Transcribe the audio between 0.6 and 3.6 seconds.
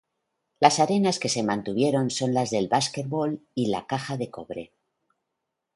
arenas que se mantuvieron son las de básquetbol